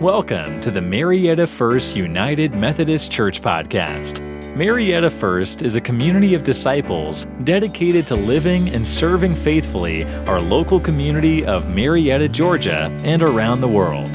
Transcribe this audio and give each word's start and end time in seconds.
Welcome 0.00 0.60
to 0.60 0.70
the 0.70 0.80
Marietta 0.80 1.44
First 1.44 1.96
United 1.96 2.54
Methodist 2.54 3.10
Church 3.10 3.42
podcast. 3.42 4.20
Marietta 4.54 5.10
First 5.10 5.60
is 5.60 5.74
a 5.74 5.80
community 5.80 6.34
of 6.34 6.44
disciples 6.44 7.24
dedicated 7.42 8.04
to 8.06 8.14
living 8.14 8.68
and 8.68 8.86
serving 8.86 9.34
faithfully 9.34 10.04
our 10.28 10.40
local 10.40 10.78
community 10.78 11.44
of 11.44 11.68
Marietta, 11.74 12.28
Georgia, 12.28 12.96
and 13.02 13.24
around 13.24 13.60
the 13.60 13.66
world. 13.66 14.08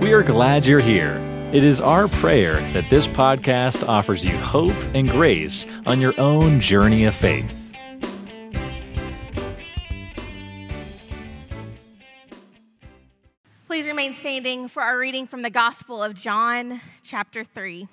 We 0.00 0.12
are 0.12 0.24
glad 0.24 0.66
you're 0.66 0.80
here. 0.80 1.18
It 1.52 1.62
is 1.62 1.80
our 1.80 2.08
prayer 2.08 2.54
that 2.72 2.90
this 2.90 3.06
podcast 3.06 3.86
offers 3.86 4.24
you 4.24 4.36
hope 4.38 4.74
and 4.92 5.08
grace 5.08 5.66
on 5.86 6.00
your 6.00 6.14
own 6.18 6.58
journey 6.58 7.04
of 7.04 7.14
faith. 7.14 7.57
Standing 14.18 14.66
for 14.66 14.82
our 14.82 14.98
reading 14.98 15.28
from 15.28 15.42
the 15.42 15.50
Gospel 15.50 16.02
of 16.02 16.12
John, 16.12 16.80
chapter 17.04 17.44
3. 17.44 17.86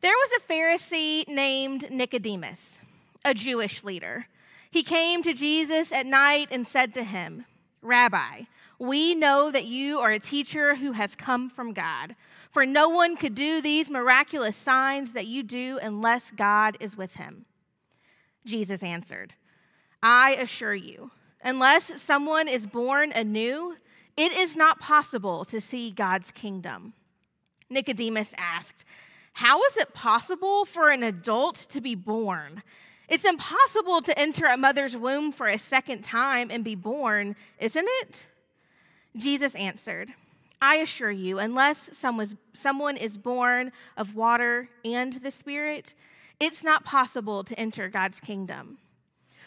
There 0.00 0.14
was 0.14 0.30
a 0.38 0.50
Pharisee 0.50 1.28
named 1.28 1.90
Nicodemus, 1.90 2.78
a 3.22 3.34
Jewish 3.34 3.84
leader. 3.84 4.28
He 4.70 4.82
came 4.82 5.22
to 5.24 5.34
Jesus 5.34 5.92
at 5.92 6.06
night 6.06 6.48
and 6.50 6.66
said 6.66 6.94
to 6.94 7.04
him, 7.04 7.44
Rabbi, 7.82 8.44
we 8.78 9.14
know 9.14 9.50
that 9.50 9.66
you 9.66 9.98
are 9.98 10.10
a 10.10 10.18
teacher 10.18 10.76
who 10.76 10.92
has 10.92 11.14
come 11.14 11.50
from 11.50 11.74
God, 11.74 12.16
for 12.50 12.64
no 12.64 12.88
one 12.88 13.16
could 13.16 13.34
do 13.34 13.60
these 13.60 13.90
miraculous 13.90 14.56
signs 14.56 15.12
that 15.12 15.26
you 15.26 15.42
do 15.42 15.78
unless 15.82 16.30
God 16.30 16.78
is 16.80 16.96
with 16.96 17.16
him. 17.16 17.44
Jesus 18.46 18.82
answered, 18.82 19.34
I 20.02 20.34
assure 20.40 20.74
you, 20.74 21.10
unless 21.44 22.00
someone 22.00 22.48
is 22.48 22.66
born 22.66 23.12
anew, 23.12 23.76
it 24.16 24.32
is 24.32 24.56
not 24.56 24.80
possible 24.80 25.44
to 25.46 25.60
see 25.60 25.90
God's 25.90 26.30
kingdom. 26.30 26.92
Nicodemus 27.70 28.34
asked, 28.36 28.84
How 29.34 29.62
is 29.64 29.76
it 29.76 29.94
possible 29.94 30.64
for 30.64 30.90
an 30.90 31.02
adult 31.02 31.56
to 31.70 31.80
be 31.80 31.94
born? 31.94 32.62
It's 33.08 33.24
impossible 33.24 34.00
to 34.02 34.18
enter 34.18 34.46
a 34.46 34.56
mother's 34.56 34.96
womb 34.96 35.32
for 35.32 35.46
a 35.46 35.58
second 35.58 36.02
time 36.02 36.50
and 36.50 36.64
be 36.64 36.74
born, 36.74 37.36
isn't 37.58 37.88
it? 38.00 38.28
Jesus 39.16 39.54
answered, 39.54 40.12
I 40.60 40.76
assure 40.76 41.10
you, 41.10 41.38
unless 41.38 41.90
someone 41.92 42.96
is 42.96 43.18
born 43.18 43.72
of 43.96 44.14
water 44.14 44.68
and 44.84 45.12
the 45.14 45.30
Spirit, 45.30 45.94
it's 46.38 46.62
not 46.62 46.84
possible 46.84 47.44
to 47.44 47.58
enter 47.58 47.88
God's 47.88 48.20
kingdom. 48.20 48.78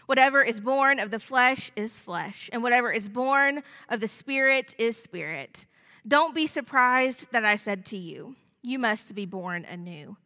Whatever 0.06 0.44
is 0.44 0.59
born 0.59 1.00
of 1.00 1.11
the 1.11 1.20
flesh 1.20 1.72
is 1.75 2.00
flesh, 2.00 2.50
and 2.53 2.61
whatever 2.61 2.92
is 2.92 3.09
born 3.09 3.64
of 3.89 4.00
the 4.00 4.08
Spirit 4.08 4.75
is 4.78 5.02
spirit. 5.02 5.66
Don't 6.08 6.36
be 6.36 6.45
surprised 6.45 7.31
that 7.31 7.45
I 7.45 7.56
said 7.56 7.86
to 7.88 7.97
you, 7.97 8.36
You 8.62 8.78
must 8.78 9.16
be 9.16 9.25
born 9.25 9.66
anew. 9.66 10.17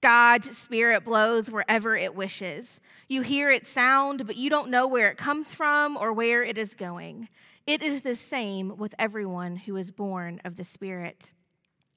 God's 0.00 0.56
Spirit 0.56 1.04
blows 1.04 1.50
wherever 1.50 1.96
it 1.96 2.14
wishes. 2.14 2.80
You 3.08 3.22
hear 3.22 3.50
its 3.50 3.68
sound, 3.68 4.26
but 4.26 4.36
you 4.36 4.48
don't 4.48 4.70
know 4.70 4.86
where 4.86 5.10
it 5.10 5.18
comes 5.18 5.54
from 5.54 5.96
or 5.96 6.12
where 6.12 6.42
it 6.42 6.56
is 6.56 6.74
going. 6.74 7.28
It 7.66 7.82
is 7.82 8.00
the 8.00 8.16
same 8.16 8.76
with 8.78 8.94
everyone 8.98 9.56
who 9.56 9.76
is 9.76 9.90
born 9.90 10.40
of 10.44 10.56
the 10.56 10.64
Spirit. 10.64 11.32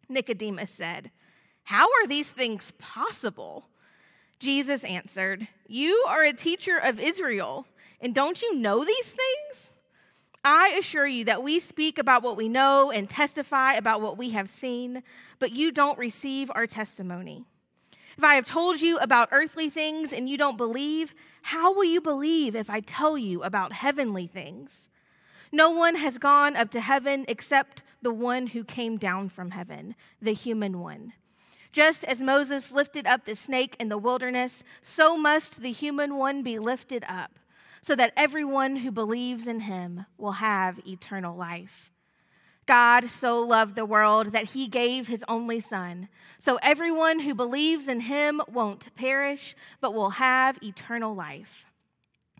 Nicodemus 0.10 0.72
said, 0.72 1.12
How 1.64 1.86
are 1.86 2.08
these 2.08 2.34
things 2.34 2.73
possible? 2.78 3.68
Jesus 4.42 4.84
answered, 4.84 5.47
You 5.67 6.03
are 6.09 6.25
a 6.25 6.34
teacher 6.34 6.80
of 6.84 7.00
Israel, 7.00 7.67
and 8.02 8.16
don't 8.16 8.42
you 8.42 8.58
know 8.58 8.83
these 8.83 9.14
things? 9.14 9.78
I 10.44 10.75
assure 10.80 11.06
you 11.06 11.25
that 11.25 11.44
we 11.44 11.59
speak 11.59 12.00
about 12.00 12.23
what 12.23 12.38
we 12.38 12.50
know 12.50 12.89
and 12.89 13.08
testify 13.08 13.73
about 13.73 14.02
what 14.02 14.17
we 14.17 14.31
have 14.31 14.50
seen, 14.50 15.03
but 15.38 15.52
you 15.52 15.72
don't 15.72 16.00
receive 16.00 16.50
our 16.56 16.66
testimony. 16.66 17.45
If 18.17 18.23
I 18.23 18.33
have 18.33 18.45
told 18.45 18.81
you 18.81 18.98
about 18.98 19.30
earthly 19.31 19.70
things 19.70 20.11
and 20.11 20.28
you 20.28 20.39
don't 20.39 20.58
believe, 20.58 21.14
how 21.43 21.71
will 21.76 21.86
you 21.86 22.02
believe 22.02 22.55
if 22.55 22.67
I 22.67 22.80
tell 22.80 23.20
you 23.20 23.43
about 23.43 23.73
heavenly 23.73 24.26
things? 24.26 24.89
No 25.52 25.70
one 25.70 25.98
has 25.98 26.17
gone 26.17 26.55
up 26.55 26.71
to 26.71 26.82
heaven 26.82 27.26
except 27.27 27.83
the 28.02 28.11
one 28.11 28.48
who 28.48 28.64
came 28.64 28.98
down 28.98 29.30
from 29.30 29.52
heaven, 29.52 29.93
the 30.20 30.33
human 30.33 30.80
one. 30.80 31.14
Just 31.71 32.04
as 32.04 32.21
Moses 32.21 32.71
lifted 32.71 33.08
up 33.08 33.26
the 33.26 33.36
snake 33.36 33.76
in 33.80 33.89
the 33.89 33.98
wilderness, 33.98 34.64
so 34.82 35.17
must 35.17 35.61
the 35.61 35.71
human 35.71 36.15
one 36.15 36.43
be 36.43 36.59
lifted 36.59 37.05
up, 37.08 37.39
so 37.82 37.95
that 37.95 38.14
everyone 38.17 38.77
who 38.77 38.92
believes 38.92 39.48
in 39.48 39.61
him 39.61 40.05
will 40.17 40.33
have 40.33 40.86
eternal 40.86 41.36
life. 41.36 41.92
God 42.65 43.10
so 43.10 43.42
loved 43.42 43.76
the 43.76 43.86
world 43.86 44.27
that 44.27 44.52
he 44.52 44.67
gave 44.67 45.08
his 45.08 45.23
only 45.27 45.60
Son, 45.60 46.10
so 46.39 46.60
everyone 46.61 47.20
who 47.20 47.33
believes 47.33 47.87
in 47.87 48.02
him 48.02 48.42
won't 48.48 48.93
perish, 48.95 49.55
but 49.80 49.93
will 49.93 50.11
have 50.11 50.61
eternal 50.61 51.15
life. 51.15 51.65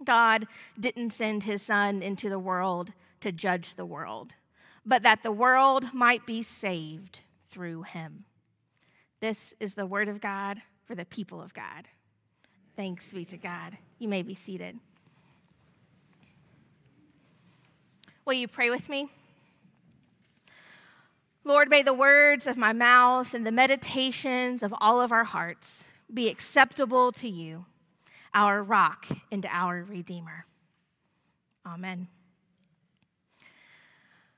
God 0.04 0.48
didn't 0.80 1.12
send 1.12 1.44
his 1.44 1.62
Son 1.62 2.02
into 2.02 2.30
the 2.30 2.40
world 2.40 2.94
to 3.22 3.32
judge 3.32 3.76
the 3.76 3.86
world, 3.86 4.36
but 4.86 5.04
that 5.04 5.24
the 5.24 5.32
world 5.32 5.94
might 5.94 6.26
be 6.26 6.44
saved 6.44 7.22
through 7.48 7.84
him. 7.84 8.26
This 9.22 9.54
is 9.60 9.76
the 9.76 9.86
word 9.86 10.08
of 10.08 10.20
God 10.20 10.62
for 10.86 10.96
the 10.96 11.06
people 11.06 11.42
of 11.42 11.54
God. 11.54 11.88
Thanks 12.76 13.14
be 13.14 13.24
to 13.26 13.38
God. 13.38 13.78
You 14.00 14.08
may 14.08 14.24
be 14.24 14.34
seated. 14.34 14.80
Will 18.26 18.34
you 18.34 18.48
pray 18.48 18.72
with 18.72 18.90
me? 18.90 19.10
Lord, 21.44 21.70
may 21.70 21.84
the 21.84 21.94
words 21.94 22.48
of 22.48 22.58
my 22.58 22.74
mouth 22.74 23.34
and 23.34 23.46
the 23.46 23.52
meditations 23.52 24.64
of 24.64 24.74
all 24.82 25.02
of 25.02 25.12
our 25.12 25.24
hearts 25.24 25.86
be 26.12 26.30
acceptable 26.30 27.12
to 27.14 27.30
you, 27.30 27.66
our 28.34 28.64
rock 28.64 29.08
and 29.32 29.46
our 29.50 29.84
redeemer. 29.84 30.46
Amen. 31.66 32.08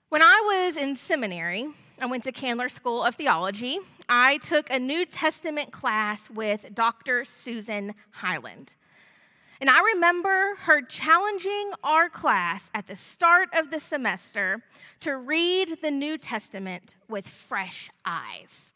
When 0.09 0.21
I 0.21 0.41
was 0.67 0.77
in 0.77 0.95
seminary, 0.95 1.67
I 2.01 2.05
went 2.05 2.23
to 2.23 2.31
Candler 2.31 2.69
School 2.69 3.03
of 3.03 3.15
Theology. 3.15 3.79
I 4.15 4.37
took 4.37 4.69
a 4.69 4.77
New 4.77 5.07
Testament 5.07 5.71
class 5.71 6.29
with 6.29 6.75
Dr. 6.75 7.25
Susan 7.25 7.95
Hylen. 8.19 8.75
And 9.59 9.71
I 9.71 9.81
remember 9.95 10.53
her 10.59 10.83
challenging 10.83 11.71
our 11.83 12.09
class 12.09 12.69
at 12.75 12.85
the 12.85 12.95
start 12.95 13.49
of 13.57 13.71
the 13.71 13.79
semester 13.79 14.61
to 14.99 15.17
read 15.17 15.79
the 15.81 15.89
New 15.89 16.19
Testament 16.19 16.95
with 17.09 17.27
fresh 17.27 17.89
eyes. 18.05 18.71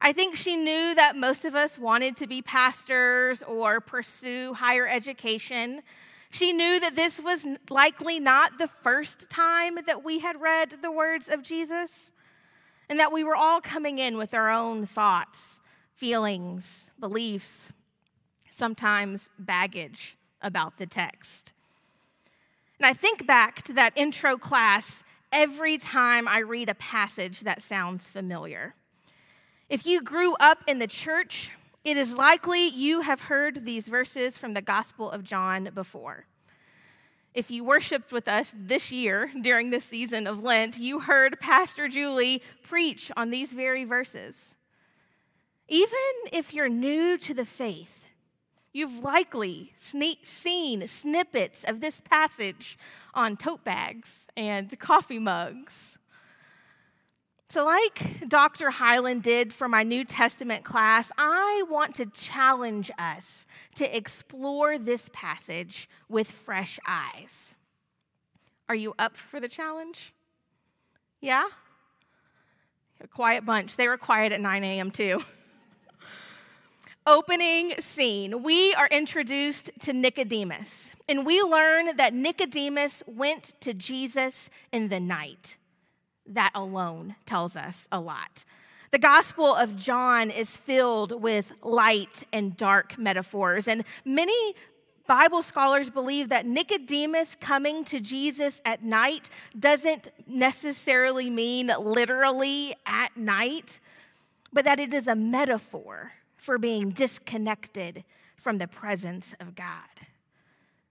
I 0.00 0.14
think 0.14 0.34
she 0.34 0.56
knew 0.56 0.94
that 0.94 1.14
most 1.14 1.44
of 1.44 1.54
us 1.54 1.78
wanted 1.78 2.16
to 2.16 2.26
be 2.26 2.40
pastors 2.40 3.42
or 3.42 3.82
pursue 3.82 4.54
higher 4.54 4.88
education. 4.88 5.82
She 6.30 6.54
knew 6.54 6.80
that 6.80 6.96
this 6.96 7.20
was 7.20 7.46
likely 7.68 8.18
not 8.18 8.56
the 8.56 8.68
first 8.68 9.28
time 9.28 9.74
that 9.86 10.02
we 10.02 10.20
had 10.20 10.40
read 10.40 10.76
the 10.80 10.90
words 10.90 11.28
of 11.28 11.42
Jesus 11.42 12.12
and 12.94 13.00
that 13.00 13.10
we 13.10 13.24
were 13.24 13.34
all 13.34 13.60
coming 13.60 13.98
in 13.98 14.16
with 14.16 14.32
our 14.34 14.48
own 14.48 14.86
thoughts, 14.86 15.60
feelings, 15.96 16.92
beliefs, 17.00 17.72
sometimes 18.50 19.30
baggage 19.36 20.16
about 20.40 20.78
the 20.78 20.86
text. 20.86 21.52
And 22.78 22.86
I 22.86 22.92
think 22.92 23.26
back 23.26 23.62
to 23.62 23.72
that 23.72 23.94
intro 23.96 24.36
class 24.36 25.02
every 25.32 25.76
time 25.76 26.28
I 26.28 26.38
read 26.38 26.68
a 26.68 26.76
passage 26.76 27.40
that 27.40 27.60
sounds 27.60 28.08
familiar. 28.08 28.76
If 29.68 29.84
you 29.84 30.00
grew 30.00 30.36
up 30.38 30.58
in 30.68 30.78
the 30.78 30.86
church, 30.86 31.50
it 31.82 31.96
is 31.96 32.16
likely 32.16 32.68
you 32.68 33.00
have 33.00 33.22
heard 33.22 33.64
these 33.64 33.88
verses 33.88 34.38
from 34.38 34.54
the 34.54 34.62
Gospel 34.62 35.10
of 35.10 35.24
John 35.24 35.70
before. 35.74 36.26
If 37.34 37.50
you 37.50 37.64
worshiped 37.64 38.12
with 38.12 38.28
us 38.28 38.54
this 38.56 38.92
year 38.92 39.28
during 39.42 39.70
this 39.70 39.84
season 39.84 40.28
of 40.28 40.44
Lent, 40.44 40.78
you 40.78 41.00
heard 41.00 41.40
Pastor 41.40 41.88
Julie 41.88 42.40
preach 42.62 43.10
on 43.16 43.30
these 43.30 43.52
very 43.52 43.82
verses. 43.82 44.54
Even 45.66 45.98
if 46.32 46.54
you're 46.54 46.68
new 46.68 47.18
to 47.18 47.34
the 47.34 47.44
faith, 47.44 48.06
you've 48.72 49.02
likely 49.02 49.72
seen 49.76 50.86
snippets 50.86 51.64
of 51.64 51.80
this 51.80 52.00
passage 52.00 52.78
on 53.14 53.36
tote 53.36 53.64
bags 53.64 54.28
and 54.36 54.78
coffee 54.78 55.18
mugs 55.18 55.98
so, 57.54 57.64
like 57.64 58.28
Dr. 58.28 58.68
Hylen 58.68 59.22
did 59.22 59.52
for 59.52 59.68
my 59.68 59.84
New 59.84 60.02
Testament 60.04 60.64
class, 60.64 61.12
I 61.16 61.62
want 61.70 61.94
to 61.94 62.06
challenge 62.06 62.90
us 62.98 63.46
to 63.76 63.96
explore 63.96 64.76
this 64.76 65.08
passage 65.12 65.88
with 66.08 66.28
fresh 66.28 66.80
eyes. 66.84 67.54
Are 68.68 68.74
you 68.74 68.92
up 68.98 69.16
for 69.16 69.38
the 69.38 69.46
challenge? 69.46 70.12
Yeah? 71.20 71.44
A 73.00 73.06
quiet 73.06 73.46
bunch. 73.46 73.76
They 73.76 73.86
were 73.86 73.98
quiet 73.98 74.32
at 74.32 74.40
9 74.40 74.64
a.m. 74.64 74.90
too. 74.90 75.22
Opening 77.06 77.70
scene. 77.78 78.42
We 78.42 78.74
are 78.74 78.88
introduced 78.88 79.70
to 79.82 79.92
Nicodemus, 79.92 80.90
and 81.08 81.24
we 81.24 81.40
learn 81.40 81.98
that 81.98 82.14
Nicodemus 82.14 83.04
went 83.06 83.52
to 83.60 83.72
Jesus 83.72 84.50
in 84.72 84.88
the 84.88 84.98
night 84.98 85.56
That 86.26 86.50
alone 86.54 87.16
tells 87.26 87.56
us 87.56 87.88
a 87.92 88.00
lot. 88.00 88.44
The 88.90 88.98
Gospel 88.98 89.54
of 89.54 89.76
John 89.76 90.30
is 90.30 90.56
filled 90.56 91.20
with 91.20 91.52
light 91.62 92.22
and 92.32 92.56
dark 92.56 92.96
metaphors, 92.96 93.66
and 93.66 93.84
many 94.04 94.54
Bible 95.06 95.42
scholars 95.42 95.90
believe 95.90 96.30
that 96.30 96.46
Nicodemus 96.46 97.36
coming 97.38 97.84
to 97.86 98.00
Jesus 98.00 98.62
at 98.64 98.82
night 98.82 99.28
doesn't 99.58 100.08
necessarily 100.26 101.28
mean 101.28 101.70
literally 101.78 102.74
at 102.86 103.14
night, 103.16 103.80
but 104.52 104.64
that 104.64 104.80
it 104.80 104.94
is 104.94 105.06
a 105.06 105.14
metaphor 105.14 106.12
for 106.36 106.56
being 106.56 106.88
disconnected 106.88 108.04
from 108.36 108.58
the 108.58 108.68
presence 108.68 109.34
of 109.40 109.54
God. 109.54 109.90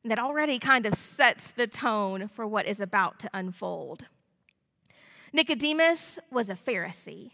And 0.03 0.12
that 0.12 0.19
already 0.19 0.59
kind 0.59 0.85
of 0.85 0.95
sets 0.95 1.51
the 1.51 1.68
tone 1.68 2.27
for 2.27 2.45
what 2.45 2.68
is 2.68 2.81
about 2.81 3.18
to 3.19 3.30
unfold. 3.33 4.06
Nicodemus 5.35 6.19
was 6.31 6.47
a 6.47 6.53
Pharisee, 6.53 7.31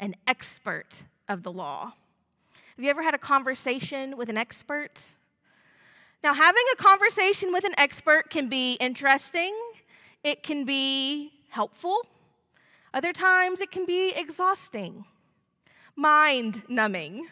an 0.00 0.14
expert 0.26 1.02
of 1.28 1.42
the 1.42 1.52
law. 1.52 1.92
Have 2.76 2.82
you 2.82 2.88
ever 2.88 3.02
had 3.02 3.14
a 3.14 3.18
conversation 3.18 4.16
with 4.16 4.30
an 4.30 4.38
expert? 4.38 5.02
Now, 6.22 6.32
having 6.32 6.64
a 6.72 6.76
conversation 6.76 7.52
with 7.52 7.64
an 7.64 7.74
expert 7.76 8.30
can 8.30 8.48
be 8.48 8.74
interesting, 8.80 9.54
it 10.22 10.42
can 10.42 10.64
be 10.64 11.32
helpful, 11.50 11.98
other 12.94 13.12
times 13.12 13.60
it 13.60 13.70
can 13.70 13.84
be 13.84 14.14
exhausting, 14.16 15.04
mind 15.94 16.62
numbing. 16.66 17.28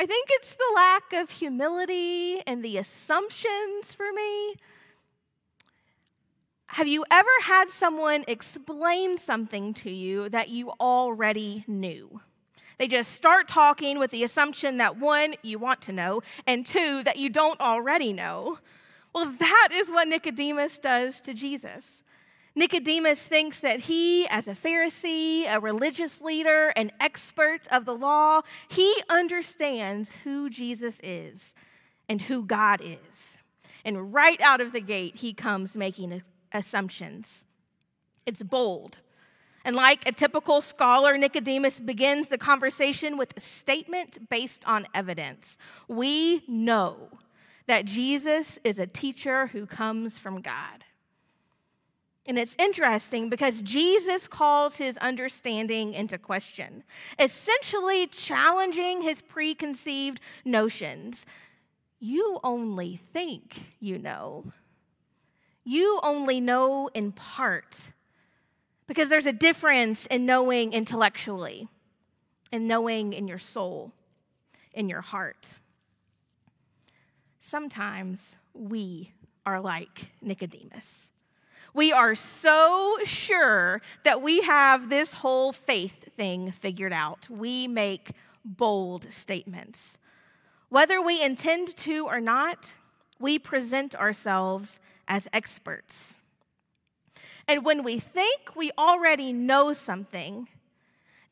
I 0.00 0.06
think 0.06 0.28
it's 0.32 0.56
the 0.56 0.72
lack 0.74 1.12
of 1.12 1.30
humility 1.30 2.40
and 2.44 2.64
the 2.64 2.76
assumptions 2.76 3.94
for 3.94 4.12
me. 4.12 4.56
Have 6.72 6.86
you 6.86 7.04
ever 7.10 7.30
had 7.42 7.70
someone 7.70 8.24
explain 8.28 9.18
something 9.18 9.74
to 9.74 9.90
you 9.90 10.28
that 10.28 10.50
you 10.50 10.70
already 10.78 11.64
knew? 11.66 12.20
They 12.78 12.86
just 12.86 13.12
start 13.12 13.48
talking 13.48 13.98
with 13.98 14.12
the 14.12 14.22
assumption 14.22 14.76
that 14.76 14.98
one, 14.98 15.34
you 15.42 15.58
want 15.58 15.80
to 15.82 15.92
know, 15.92 16.22
and 16.46 16.64
two, 16.64 17.02
that 17.02 17.16
you 17.16 17.30
don't 17.30 17.60
already 17.60 18.12
know. 18.12 18.58
Well, 19.14 19.34
that 19.38 19.68
is 19.72 19.90
what 19.90 20.06
Nicodemus 20.06 20.78
does 20.78 21.20
to 21.22 21.34
Jesus. 21.34 22.04
Nicodemus 22.54 23.26
thinks 23.26 23.60
that 23.60 23.80
he, 23.80 24.28
as 24.28 24.46
a 24.46 24.52
Pharisee, 24.52 25.52
a 25.52 25.58
religious 25.58 26.20
leader, 26.20 26.72
an 26.76 26.92
expert 27.00 27.66
of 27.72 27.86
the 27.86 27.94
law, 27.94 28.42
he 28.68 28.94
understands 29.08 30.14
who 30.22 30.50
Jesus 30.50 31.00
is 31.02 31.54
and 32.08 32.22
who 32.22 32.44
God 32.44 32.80
is. 32.82 33.38
And 33.84 34.12
right 34.12 34.40
out 34.42 34.60
of 34.60 34.72
the 34.72 34.80
gate, 34.80 35.16
he 35.16 35.32
comes 35.32 35.76
making 35.76 36.12
assumptions. 36.52 37.44
It's 38.26 38.42
bold, 38.42 39.00
and 39.68 39.76
like 39.76 40.08
a 40.08 40.12
typical 40.12 40.62
scholar, 40.62 41.18
Nicodemus 41.18 41.78
begins 41.78 42.28
the 42.28 42.38
conversation 42.38 43.18
with 43.18 43.36
a 43.36 43.40
statement 43.40 44.30
based 44.30 44.66
on 44.66 44.86
evidence. 44.94 45.58
We 45.88 46.42
know 46.48 47.10
that 47.66 47.84
Jesus 47.84 48.58
is 48.64 48.78
a 48.78 48.86
teacher 48.86 49.48
who 49.48 49.66
comes 49.66 50.16
from 50.16 50.40
God. 50.40 50.84
And 52.26 52.38
it's 52.38 52.56
interesting 52.58 53.28
because 53.28 53.60
Jesus 53.60 54.26
calls 54.26 54.76
his 54.76 54.96
understanding 54.98 55.92
into 55.92 56.16
question, 56.16 56.82
essentially 57.18 58.06
challenging 58.06 59.02
his 59.02 59.20
preconceived 59.20 60.20
notions. 60.46 61.26
You 62.00 62.40
only 62.42 62.96
think 62.96 63.74
you 63.80 63.98
know. 63.98 64.52
You 65.64 66.00
only 66.02 66.40
know 66.40 66.88
in 66.94 67.12
part. 67.12 67.92
Because 68.86 69.10
there's 69.10 69.26
a 69.26 69.32
difference 69.32 70.06
in 70.06 70.24
knowing 70.24 70.72
intellectually 70.72 71.68
and 72.50 72.66
knowing 72.66 73.12
in 73.12 73.28
your 73.28 73.38
soul, 73.38 73.92
in 74.72 74.88
your 74.88 75.02
heart. 75.02 75.54
Sometimes 77.38 78.36
we 78.54 79.12
are 79.44 79.60
like 79.60 80.12
Nicodemus. 80.22 81.12
We 81.74 81.92
are 81.92 82.14
so 82.14 82.98
sure 83.04 83.82
that 84.04 84.22
we 84.22 84.40
have 84.40 84.88
this 84.88 85.14
whole 85.14 85.52
faith 85.52 86.12
thing 86.16 86.50
figured 86.50 86.92
out. 86.92 87.28
We 87.30 87.68
make 87.68 88.12
bold 88.44 89.12
statements. 89.12 89.98
Whether 90.70 91.00
we 91.00 91.22
intend 91.22 91.76
to 91.78 92.06
or 92.06 92.20
not, 92.20 92.74
we 93.20 93.38
present 93.38 93.94
ourselves 93.94 94.80
as 95.08 95.26
experts. 95.32 96.18
And 97.48 97.64
when 97.64 97.82
we 97.82 97.98
think 97.98 98.54
we 98.54 98.70
already 98.78 99.32
know 99.32 99.72
something, 99.72 100.48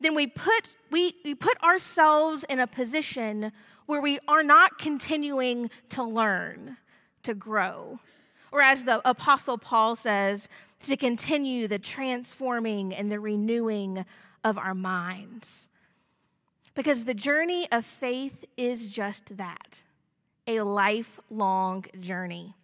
then 0.01 0.15
we 0.15 0.27
put, 0.27 0.75
we, 0.91 1.13
we 1.23 1.35
put 1.35 1.61
ourselves 1.63 2.43
in 2.49 2.59
a 2.59 2.67
position 2.67 3.51
where 3.85 4.01
we 4.01 4.19
are 4.27 4.43
not 4.43 4.79
continuing 4.79 5.69
to 5.89 6.03
learn, 6.03 6.77
to 7.23 7.33
grow. 7.33 7.99
Or 8.51 8.61
as 8.61 8.83
the 8.83 9.07
Apostle 9.07 9.57
Paul 9.57 9.95
says, 9.95 10.49
to 10.87 10.97
continue 10.97 11.67
the 11.67 11.79
transforming 11.79 12.93
and 12.93 13.11
the 13.11 13.19
renewing 13.19 14.05
of 14.43 14.57
our 14.57 14.75
minds. 14.75 15.69
Because 16.75 17.05
the 17.05 17.13
journey 17.13 17.67
of 17.71 17.85
faith 17.85 18.45
is 18.55 18.87
just 18.87 19.37
that 19.37 19.83
a 20.47 20.61
lifelong 20.61 21.85
journey. 21.99 22.55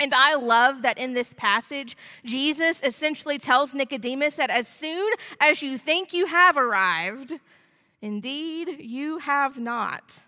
And 0.00 0.14
I 0.14 0.34
love 0.34 0.80
that 0.82 0.98
in 0.98 1.12
this 1.12 1.34
passage, 1.34 1.94
Jesus 2.24 2.80
essentially 2.82 3.36
tells 3.36 3.74
Nicodemus 3.74 4.36
that 4.36 4.48
as 4.48 4.66
soon 4.66 5.12
as 5.40 5.60
you 5.60 5.76
think 5.76 6.14
you 6.14 6.24
have 6.24 6.56
arrived, 6.56 7.34
indeed 8.00 8.78
you 8.80 9.18
have 9.18 9.58
not. 9.58 10.22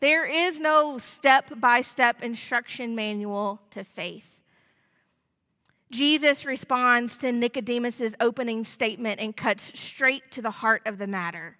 There 0.00 0.26
is 0.26 0.58
no 0.58 0.96
step 0.96 1.60
by 1.60 1.82
step 1.82 2.22
instruction 2.22 2.94
manual 2.94 3.60
to 3.72 3.84
faith. 3.84 4.42
Jesus 5.90 6.46
responds 6.46 7.18
to 7.18 7.32
Nicodemus's 7.32 8.16
opening 8.18 8.64
statement 8.64 9.20
and 9.20 9.36
cuts 9.36 9.78
straight 9.78 10.30
to 10.32 10.42
the 10.42 10.50
heart 10.50 10.82
of 10.86 10.96
the 10.96 11.06
matter. 11.06 11.58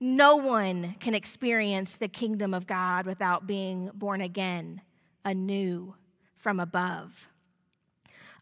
No 0.00 0.36
one 0.36 0.96
can 0.98 1.14
experience 1.14 1.96
the 1.96 2.08
kingdom 2.08 2.52
of 2.52 2.66
God 2.66 3.06
without 3.06 3.46
being 3.46 3.90
born 3.94 4.20
again, 4.20 4.82
anew 5.24 5.94
from 6.46 6.60
above. 6.60 7.28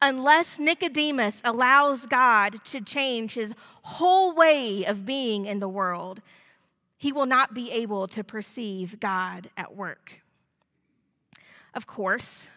Unless 0.02 0.58
Nicodemus 0.58 1.40
allows 1.42 2.04
God 2.04 2.62
to 2.66 2.82
change 2.82 3.32
his 3.32 3.54
whole 3.80 4.34
way 4.34 4.84
of 4.84 5.06
being 5.06 5.46
in 5.46 5.58
the 5.58 5.70
world, 5.70 6.20
he 6.98 7.12
will 7.12 7.24
not 7.24 7.54
be 7.54 7.72
able 7.72 8.06
to 8.08 8.22
perceive 8.22 9.00
God 9.00 9.48
at 9.56 9.74
work. 9.74 10.20
Of 11.72 11.86
course, 11.86 12.50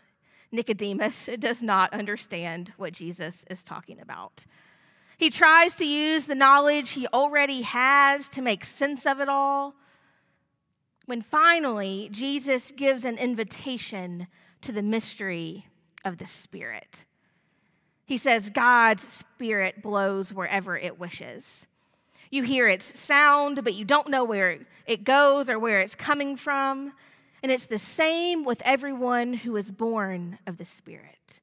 Nicodemus 0.52 1.30
does 1.40 1.62
not 1.62 1.94
understand 1.94 2.74
what 2.76 2.92
Jesus 2.92 3.46
is 3.50 3.64
talking 3.64 4.02
about. 4.02 4.46
He 5.18 5.30
tries 5.30 5.76
to 5.76 5.86
use 5.86 6.26
the 6.26 6.36
knowledge 6.36 6.90
he 6.90 7.08
already 7.08 7.62
has 7.62 8.28
to 8.32 8.42
make 8.42 8.66
sense 8.66 9.06
of 9.06 9.22
it 9.22 9.30
all. 9.30 9.76
When 11.06 11.22
finally 11.22 12.10
Jesus 12.12 12.74
gives 12.74 13.06
an 13.06 13.18
invitation 13.18 14.28
to 14.62 14.72
the 14.72 14.82
mystery 14.82 15.68
of 16.04 16.18
the 16.18 16.26
Spirit. 16.26 17.06
He 18.06 18.18
says, 18.18 18.50
God's 18.50 19.04
Spirit 19.04 19.82
blows 19.82 20.34
wherever 20.34 20.78
it 20.78 21.00
wishes. 21.00 21.68
You 22.30 22.44
hear 22.44 22.68
its 22.68 23.00
sound, 23.00 23.64
but 23.64 23.74
you 23.74 23.86
don't 23.86 24.10
know 24.10 24.24
where 24.24 24.60
it 24.86 25.04
goes 25.04 25.50
or 25.50 25.60
where 25.60 25.82
it's 25.82 25.96
coming 25.96 26.36
from. 26.36 26.94
And 27.44 27.52
it's 27.52 27.66
the 27.66 27.78
same 27.78 28.44
with 28.44 28.62
everyone 28.66 29.34
who 29.34 29.56
is 29.58 29.72
born 29.72 30.40
of 30.48 30.58
the 30.58 30.66
Spirit. 30.66 31.42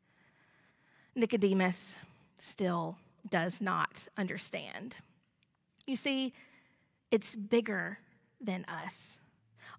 Nicodemus 1.14 1.98
still 2.40 2.96
does 3.30 3.60
not 3.60 4.08
understand. 4.16 4.96
You 5.86 5.96
see, 5.96 6.32
it's 7.10 7.36
bigger 7.36 7.98
than 8.40 8.64
us. 8.64 9.20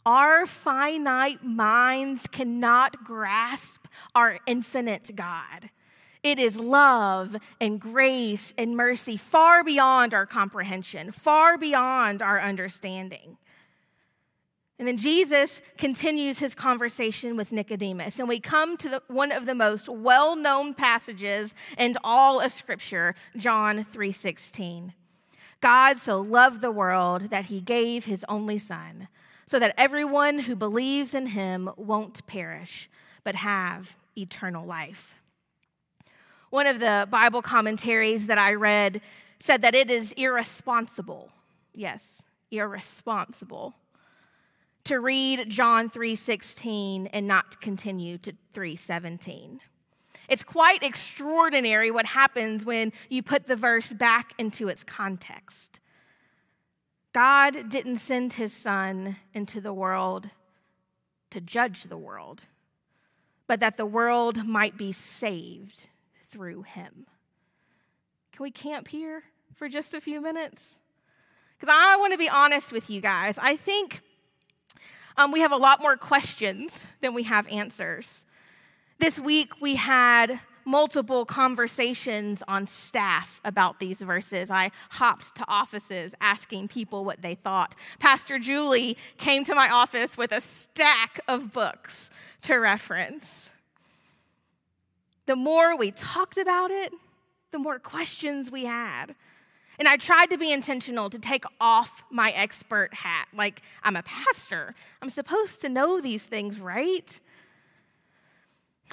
Our 0.06 0.46
finite 0.46 1.44
minds 1.44 2.28
cannot 2.28 3.04
grasp 3.04 3.88
our 4.14 4.38
infinite 4.46 5.16
God. 5.16 5.72
It 6.22 6.38
is 6.38 6.60
love 6.60 7.36
and 7.60 7.80
grace 7.80 8.54
and 8.58 8.78
mercy 8.78 9.18
far 9.18 9.64
beyond 9.64 10.14
our 10.14 10.26
comprehension, 10.26 11.12
far 11.12 11.58
beyond 11.58 12.22
our 12.22 12.40
understanding. 12.40 13.38
And 14.78 14.88
then 14.88 14.98
Jesus 14.98 15.62
continues 15.78 16.40
his 16.40 16.54
conversation 16.54 17.38
with 17.38 17.52
Nicodemus, 17.52 18.20
and 18.20 18.28
we 18.28 18.40
come 18.40 18.76
to 18.78 18.90
the, 18.90 19.04
one 19.08 19.32
of 19.32 19.46
the 19.46 19.56
most 19.56 19.88
well-known 19.88 20.74
passages 20.74 21.56
in 21.78 21.96
all 22.04 22.42
of 22.42 22.52
Scripture, 22.52 23.16
John 23.38 23.86
3:16. 23.86 24.94
God 25.62 25.98
so 25.98 26.20
loved 26.20 26.62
the 26.62 26.72
world 26.72 27.30
that 27.30 27.46
he 27.46 27.62
gave 27.62 28.06
his 28.06 28.26
only 28.28 28.60
son 28.60 29.08
so 29.46 29.60
that 29.60 29.74
everyone 29.78 30.40
who 30.40 30.56
believes 30.56 31.14
in 31.14 31.28
him 31.28 31.70
won't 31.78 32.26
perish, 32.28 32.90
but 33.24 33.36
have 33.36 33.98
eternal 34.18 34.66
life. 34.66 35.16
One 36.50 36.68
of 36.68 36.80
the 36.80 37.08
Bible 37.10 37.42
commentaries 37.42 38.28
that 38.28 38.38
I 38.38 38.54
read 38.54 39.02
said 39.40 39.62
that 39.62 39.76
it 39.76 39.90
is 39.90 40.14
irresponsible. 40.14 41.32
Yes, 41.74 42.22
irresponsible 42.52 43.76
to 44.86 45.00
read 45.00 45.50
John 45.50 45.90
3:16 45.90 47.08
and 47.08 47.28
not 47.28 47.60
continue 47.60 48.18
to 48.20 48.34
3:17. 48.54 49.60
It's 50.30 50.44
quite 50.44 50.84
extraordinary 50.84 51.92
what 51.92 52.06
happens 52.06 52.66
when 52.66 52.94
you 53.10 53.22
put 53.22 53.48
the 53.48 53.56
verse 53.56 53.94
back 53.94 54.34
into 54.38 54.68
its 54.68 54.84
context. 54.84 55.80
God 57.16 57.70
didn't 57.70 58.00
send 58.00 58.34
his 58.34 58.52
son 58.52 59.16
into 59.34 59.62
the 59.62 59.72
world 59.72 60.30
to 61.30 61.40
judge 61.40 61.84
the 61.84 61.96
world, 61.96 62.44
but 63.48 63.62
that 63.62 63.78
the 63.78 63.86
world 63.86 64.46
might 64.46 64.76
be 64.76 64.92
saved 64.92 65.88
through 66.28 66.64
him. 66.64 67.06
Can 68.34 68.44
we 68.44 68.52
camp 68.52 68.90
here 68.90 69.24
for 69.54 69.70
just 69.70 69.94
a 69.94 70.02
few 70.02 70.20
minutes? 70.20 70.82
Because 71.58 71.74
I 71.74 71.96
want 71.96 72.12
to 72.12 72.20
be 72.20 72.28
honest 72.28 72.74
with 72.74 72.90
you 72.90 73.00
guys. 73.00 73.40
I 73.42 73.56
think 73.56 74.02
um, 75.16 75.32
we 75.32 75.40
have 75.40 75.54
a 75.54 75.58
lot 75.58 75.82
more 75.82 75.96
questions 75.96 76.84
than 77.00 77.14
we 77.14 77.24
have 77.24 77.48
answers. 77.48 78.26
This 79.00 79.18
week 79.18 79.62
we 79.62 79.76
had 79.76 80.42
multiple 80.66 81.26
conversations 81.26 82.44
on 82.48 82.68
staff 82.68 83.40
about 83.46 83.80
these 83.80 84.02
verses. 84.02 84.50
I 84.50 84.72
hopped 84.90 85.36
to 85.36 85.46
offices 85.48 86.16
asking 86.20 86.68
people 86.68 87.06
what 87.06 87.22
they 87.22 87.36
thought. 87.36 87.76
Pastor 88.00 88.40
Julie 88.40 88.98
came 89.18 89.44
to 89.46 89.56
my 89.56 89.70
office 89.70 90.18
with 90.18 90.32
a 90.32 90.42
stack 90.42 91.20
of 91.28 91.54
books 91.54 92.10
to 92.42 92.56
reference. 92.56 93.54
The 95.28 95.36
more 95.36 95.78
we 95.78 95.92
talked 95.92 96.38
about 96.38 96.72
it, 96.72 96.94
the 97.52 97.60
more 97.60 97.80
questions 97.80 98.52
we 98.52 98.66
had. 98.66 99.16
And 99.78 99.88
I 99.88 99.98
tried 99.98 100.28
to 100.28 100.38
be 100.38 100.52
intentional 100.52 101.10
to 101.10 101.20
take 101.20 101.44
off 101.60 102.04
my 102.10 102.32
expert 102.32 102.94
hat. 102.94 103.28
Like, 103.34 103.62
I'm 103.84 103.96
a 103.96 104.04
pastor, 104.04 104.74
I'm 105.02 105.10
supposed 105.10 105.62
to 105.62 105.70
know 105.70 106.00
these 106.00 106.28
things, 106.28 106.60
right? 106.60 107.20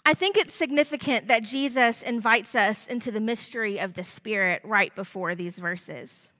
I 0.04 0.14
think 0.14 0.37
it's 0.37 0.54
significant 0.54 1.28
that 1.28 1.44
Jesus 1.44 2.02
invites 2.02 2.54
us 2.54 2.87
into 2.87 3.11
the 3.11 3.20
mystery 3.20 3.78
of 3.78 3.94
the 3.94 4.02
Spirit 4.02 4.61
right 4.64 4.94
before 4.94 5.34
these 5.34 5.58
verses. 5.58 6.30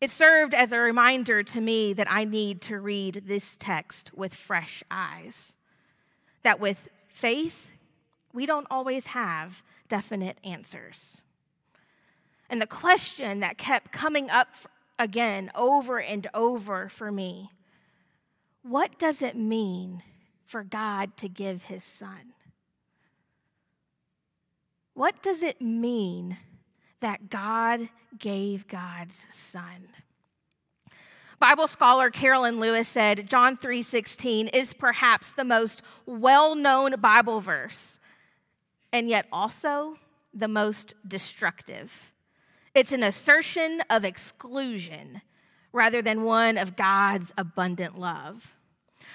It 0.00 0.10
served 0.10 0.54
as 0.54 0.72
a 0.72 0.78
reminder 0.78 1.42
to 1.42 1.60
me 1.60 1.92
that 1.94 2.10
I 2.10 2.24
need 2.24 2.60
to 2.62 2.80
read 2.80 3.22
this 3.26 3.56
text 3.56 4.12
with 4.14 4.34
fresh 4.34 4.82
eyes. 4.90 5.56
That 6.42 6.60
with 6.60 6.88
faith, 7.08 7.72
we 8.32 8.46
don't 8.46 8.66
always 8.70 9.08
have 9.08 9.62
definite 9.88 10.38
answers. 10.44 11.20
And 12.50 12.60
the 12.60 12.66
question 12.66 13.40
that 13.40 13.58
kept 13.58 13.92
coming 13.92 14.28
up 14.28 14.48
again 14.98 15.50
over 15.54 16.00
and 16.00 16.26
over 16.34 16.88
for 16.88 17.10
me 17.10 17.50
what 18.62 18.98
does 18.98 19.22
it 19.22 19.36
mean 19.36 20.02
for 20.44 20.64
God 20.64 21.16
to 21.18 21.28
give 21.28 21.64
his 21.64 21.84
son? 21.84 22.34
What 24.94 25.22
does 25.22 25.42
it 25.42 25.60
mean 25.60 26.36
that 27.00 27.30
God 27.30 27.88
gave 28.18 28.68
God's 28.68 29.26
son? 29.30 29.88
Bible 31.38 31.66
scholar 31.66 32.10
Karoline 32.10 32.58
Lewis 32.58 32.88
said 32.88 33.28
John 33.28 33.56
3:16 33.56 34.48
is 34.54 34.74
perhaps 34.74 35.32
the 35.32 35.44
most 35.44 35.82
well-known 36.06 37.00
Bible 37.00 37.40
verse 37.40 37.98
and 38.92 39.08
yet 39.08 39.26
also 39.32 39.96
the 40.32 40.46
most 40.46 40.94
destructive. 41.06 42.12
It's 42.74 42.92
an 42.92 43.02
assertion 43.02 43.82
of 43.90 44.04
exclusion 44.04 45.22
rather 45.72 46.00
than 46.00 46.22
one 46.22 46.58
of 46.58 46.76
God's 46.76 47.32
abundant 47.36 47.98
love 47.98 48.54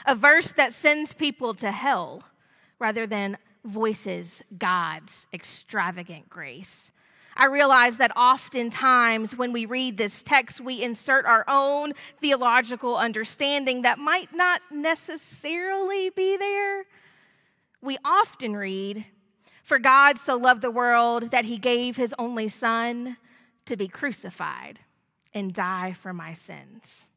a 0.06 0.16
verse 0.16 0.52
that 0.54 0.74
sends 0.74 1.14
people 1.14 1.54
to 1.56 1.72
hell 1.72 2.24
rather 2.80 3.08
than 3.08 3.38
voices 3.64 4.44
God's 4.58 5.28
extravagant 5.34 6.30
grace. 6.30 6.92
I 7.36 7.46
realize 7.46 7.98
that 7.98 8.18
oftentimes 8.18 9.38
when 9.38 9.54
we 9.54 9.68
read 9.68 9.98
this 9.98 10.24
text, 10.24 10.60
we 10.60 10.84
insert 10.84 11.26
our 11.26 11.46
own 11.48 11.94
theological 12.20 12.98
understanding 12.98 13.84
that 13.84 14.00
might 14.00 14.34
not 14.34 14.62
necessarily 14.72 16.10
be 16.10 16.36
there. 16.36 16.86
We 17.80 17.98
often 18.04 18.56
read, 18.56 19.06
For 19.62 19.78
God 19.78 20.18
so 20.18 20.36
loved 20.36 20.64
the 20.64 20.72
world 20.72 21.30
that 21.30 21.46
he 21.46 21.60
gave 21.60 21.96
his 21.96 22.16
only 22.18 22.48
Son 22.48 23.18
to 23.66 23.78
be 23.78 23.88
crucified 23.88 24.80
and 25.32 25.54
die 25.54 25.94
for 25.94 26.14
my 26.14 26.34
sins. 26.34 27.08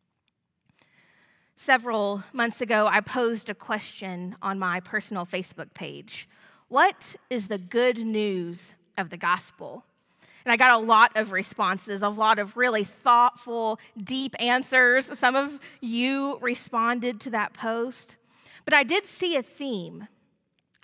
Several 1.63 2.25
months 2.33 2.63
ago, 2.63 2.89
I 2.91 3.03
posed 3.03 3.51
a 3.51 3.55
question 3.55 4.35
on 4.41 4.59
my 4.59 4.81
personal 4.81 5.27
Facebook 5.27 5.75
page 5.75 6.27
What 6.69 7.17
is 7.29 7.49
the 7.49 7.59
good 7.59 7.99
news 7.99 8.75
of 8.97 9.11
the 9.11 9.19
gospel? 9.19 9.85
And 10.47 10.53
I 10.53 10.57
got 10.57 10.71
a 10.71 10.83
lot 10.83 11.15
of 11.17 11.33
responses, 11.33 12.01
a 12.01 12.09
lot 12.09 12.39
of 12.39 12.57
really 12.57 12.83
thoughtful, 12.83 13.79
deep 14.03 14.35
answers. 14.41 15.19
Some 15.19 15.37
of 15.37 15.61
you 15.83 16.39
responded 16.41 17.21
to 17.21 17.31
that 17.33 17.53
post. 17.53 18.17
But 18.65 18.73
I 18.73 18.83
did 18.83 19.05
see 19.05 19.37
a 19.37 19.43
theme 19.43 20.09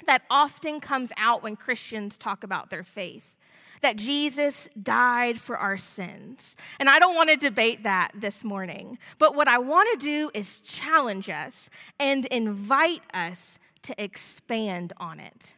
that 0.06 0.25
often 0.30 0.80
comes 0.80 1.11
out 1.16 1.42
when 1.42 1.56
Christians 1.56 2.18
talk 2.18 2.45
about 2.45 2.68
their 2.68 2.85
faith 2.85 3.38
that 3.87 3.95
Jesus 3.95 4.69
died 4.83 5.40
for 5.40 5.57
our 5.57 5.76
sins. 5.76 6.57
And 6.81 6.90
I 6.90 6.99
don't 6.99 7.14
want 7.14 7.31
to 7.31 7.37
debate 7.37 7.85
that 7.85 8.11
this 8.16 8.43
morning, 8.43 8.99
but 9.16 9.37
what 9.37 9.47
I 9.47 9.59
want 9.59 9.88
to 9.93 10.05
do 10.05 10.28
is 10.35 10.59
challenge 10.59 11.31
us 11.31 11.71
and 12.00 12.25
invite 12.26 13.02
us 13.14 13.61
to 13.83 13.95
expand 14.02 14.93
on 14.97 15.21
it. 15.21 15.55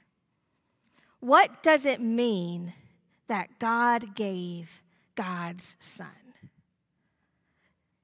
What 1.20 1.62
does 1.62 1.86
it 1.86 2.02
mean 2.02 2.74
that 3.28 3.58
God 3.58 4.14
gave 4.14 4.82
God's 5.14 5.76
Son? 5.78 6.08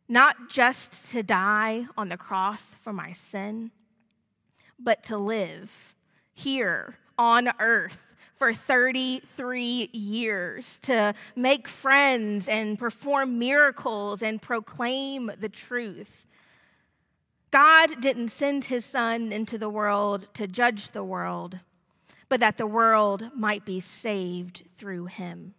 Not 0.09 0.49
just 0.49 1.11
to 1.11 1.23
die 1.23 1.85
on 1.99 2.09
the 2.09 2.17
cross 2.17 2.75
for 2.81 2.95
my 2.95 3.13
sin, 3.13 3.73
but 4.79 5.03
to 5.03 5.19
live 5.19 5.95
here 6.33 6.97
on 7.19 7.51
earth 7.61 8.14
for 8.37 8.53
33 8.53 9.91
years 9.93 10.79
to 10.81 11.15
make 11.37 11.69
friends 11.69 12.49
and 12.49 12.79
perform 12.79 13.39
miracles 13.39 14.23
and 14.23 14.43
proclaim 14.43 15.31
the 15.39 15.49
truth. 15.49 16.27
God 17.51 18.01
didn't 18.01 18.29
send 18.29 18.65
his 18.65 18.85
son 18.85 19.31
into 19.31 19.59
the 19.59 19.71
world 19.71 20.29
to 20.35 20.49
judge 20.49 20.91
the 20.91 21.05
world, 21.05 21.61
but 22.29 22.41
that 22.41 22.57
the 22.57 22.67
world 22.67 23.31
might 23.37 23.65
be 23.65 23.79
saved 23.79 24.65
through 24.77 25.07
him. 25.07 25.55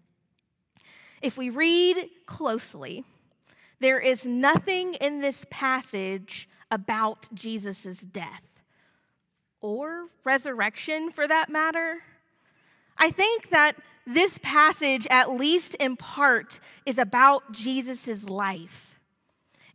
If 1.21 1.37
we 1.37 1.49
read 1.49 2.09
closely, 2.25 3.05
there 3.79 3.99
is 3.99 4.25
nothing 4.25 4.95
in 4.95 5.21
this 5.21 5.45
passage 5.49 6.49
about 6.69 7.29
Jesus' 7.33 8.01
death 8.01 8.61
or 9.61 10.07
resurrection 10.23 11.11
for 11.11 11.27
that 11.27 11.49
matter. 11.49 12.01
I 12.97 13.11
think 13.11 13.49
that 13.49 13.73
this 14.07 14.39
passage, 14.41 15.07
at 15.09 15.31
least 15.31 15.75
in 15.75 15.97
part, 15.97 16.59
is 16.85 16.97
about 16.97 17.51
Jesus' 17.51 18.29
life 18.29 18.99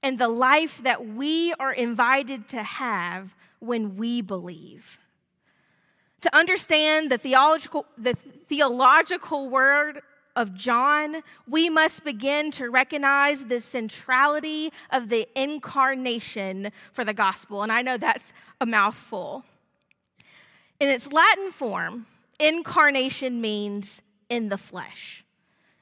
and 0.02 0.18
the 0.18 0.28
life 0.28 0.82
that 0.82 1.06
we 1.06 1.52
are 1.54 1.72
invited 1.72 2.48
to 2.48 2.62
have 2.62 3.34
when 3.58 3.96
we 3.96 4.22
believe. 4.22 4.98
To 6.22 6.36
understand 6.36 7.10
the 7.10 7.18
theological, 7.18 7.86
the 7.98 8.14
theological 8.14 9.50
word 9.50 10.02
of 10.36 10.54
John, 10.54 11.22
we 11.48 11.68
must 11.68 12.04
begin 12.04 12.50
to 12.52 12.70
recognize 12.70 13.46
the 13.46 13.60
centrality 13.60 14.70
of 14.90 15.08
the 15.08 15.26
incarnation 15.34 16.70
for 16.92 17.04
the 17.04 17.14
gospel. 17.14 17.62
And 17.62 17.72
I 17.72 17.82
know 17.82 17.96
that's 17.96 18.32
a 18.60 18.66
mouthful. 18.66 19.44
In 20.78 20.88
its 20.88 21.12
Latin 21.12 21.50
form, 21.50 22.06
incarnation 22.40 23.40
means 23.40 24.02
in 24.28 24.48
the 24.48 24.58
flesh. 24.58 25.24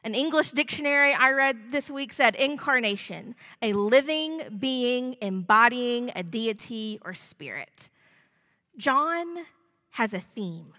An 0.04 0.14
English 0.14 0.52
dictionary 0.52 1.12
I 1.12 1.32
read 1.32 1.70
this 1.70 1.90
week 1.90 2.12
said 2.12 2.34
incarnation, 2.34 3.34
a 3.60 3.72
living 3.72 4.42
being 4.58 5.16
embodying 5.20 6.10
a 6.14 6.22
deity 6.22 6.98
or 7.04 7.14
spirit. 7.14 7.90
John 8.76 9.26
has 9.90 10.14
a 10.14 10.20
theme, 10.20 10.72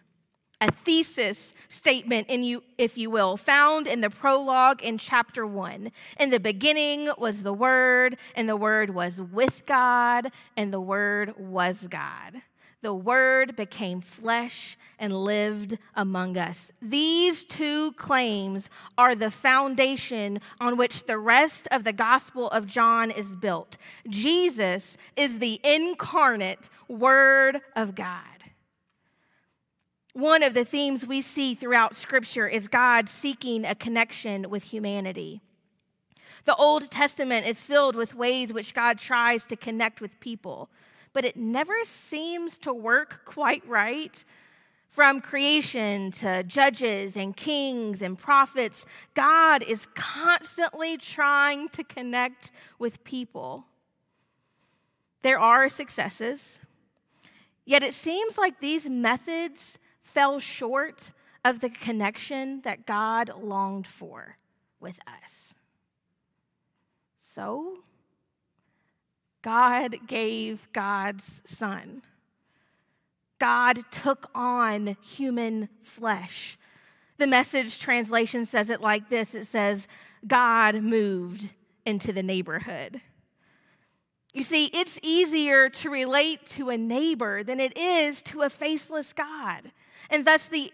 a 0.62 0.72
thesis 0.72 1.54
statement, 1.68 2.28
in 2.30 2.44
you, 2.44 2.64
if 2.78 2.98
you 2.98 3.10
will, 3.10 3.36
found 3.36 3.88
in 3.88 4.02
the 4.02 4.10
prologue 4.10 4.82
in 4.82 4.98
chapter 4.98 5.46
one. 5.46 5.92
In 6.20 6.30
the 6.30 6.40
beginning 6.40 7.12
was 7.18 7.44
the 7.44 7.54
Word, 7.54 8.18
and 8.36 8.48
the 8.48 8.58
Word 8.58 8.90
was 8.92 9.22
with 9.22 9.66
God, 9.66 10.32
and 10.56 10.74
the 10.74 10.82
Word 10.82 11.34
was 11.38 11.88
God. 11.88 12.42
The 12.82 12.94
Word 12.94 13.56
became 13.58 14.00
flesh 14.00 14.78
and 14.98 15.14
lived 15.14 15.78
among 15.96 16.38
us. 16.38 16.72
These 16.82 17.44
two 17.44 17.92
claims 17.94 18.70
are 18.98 19.16
the 19.16 19.32
foundation 19.32 20.40
on 20.62 20.78
which 20.78 21.06
the 21.06 21.18
rest 21.18 21.68
of 21.72 21.84
the 21.84 21.92
Gospel 21.92 22.50
of 22.50 22.68
John 22.68 23.12
is 23.12 23.36
built. 23.36 23.78
Jesus 24.08 24.98
is 25.18 25.40
the 25.40 25.60
incarnate 25.64 26.70
Word 26.88 27.62
of 27.76 27.96
God. 27.96 28.24
One 30.14 30.42
of 30.42 30.54
the 30.54 30.66
themes 30.66 31.06
we 31.06 31.22
see 31.22 31.56
throughout 31.56 31.96
Scripture 31.96 32.48
is 32.48 32.68
God 32.68 33.10
seeking 33.10 33.66
a 33.66 33.76
connection 33.76 34.50
with 34.50 34.64
humanity. 34.66 35.42
The 36.46 36.56
Old 36.56 36.90
Testament 36.90 37.46
is 37.46 37.64
filled 37.64 37.96
with 37.96 38.16
ways 38.16 38.52
which 38.52 38.74
God 38.74 38.98
tries 38.98 39.46
to 39.46 39.56
connect 39.56 40.02
with 40.02 40.20
people 40.20 40.70
but 41.14 41.26
it 41.26 41.36
never 41.36 41.76
seems 41.84 42.58
to 42.60 42.74
work 42.74 43.26
quite 43.26 43.66
right. 43.68 44.24
From 44.88 45.22
creation 45.22 46.10
to 46.12 46.42
judges 46.44 47.16
and 47.16 47.38
kings 47.38 48.02
and 48.02 48.18
prophets, 48.18 48.88
God 49.14 49.62
is 49.62 49.88
constantly 49.94 50.98
trying 50.98 51.70
to 51.70 51.84
connect 51.84 52.52
with 52.80 53.04
people. 53.04 53.66
There 55.22 55.40
are 55.40 55.70
successes, 55.70 56.60
yet 57.66 57.84
it 57.84 57.94
seems 57.94 58.38
like 58.38 58.60
these 58.60 58.90
methods 58.90 59.78
fell 60.02 60.40
short 60.40 61.12
of 61.46 61.60
the 61.60 61.70
connection 61.70 62.62
that 62.62 62.86
God 62.86 63.32
longed 63.40 63.88
for 63.88 64.38
with 64.80 65.00
us. 65.08 65.54
So, 67.20 67.80
God 69.42 70.08
gave 70.08 70.72
God's 70.74 71.42
son. 71.46 72.02
God 73.40 73.80
took 73.92 74.30
on 74.36 74.98
human 75.02 75.70
flesh. 75.82 76.58
The 77.18 77.28
message 77.28 77.80
translation 77.80 78.46
says 78.46 78.70
it 78.70 78.82
like 78.82 79.10
this 79.10 79.34
it 79.34 79.46
says, 79.46 79.88
God 80.28 80.76
moved 80.76 81.54
into 81.86 82.12
the 82.12 82.24
neighborhood. 82.24 83.02
You 84.34 84.44
see, 84.44 84.66
it's 84.68 85.00
easier 85.02 85.70
to 85.70 85.90
relate 85.90 86.46
to 86.52 86.70
a 86.70 86.78
neighbor 86.78 87.44
than 87.44 87.60
it 87.60 87.76
is 87.78 88.22
to 88.24 88.42
a 88.42 88.50
faceless 88.50 89.12
God. 89.12 89.72
And 90.10 90.26
thus, 90.26 90.48
the 90.48 90.72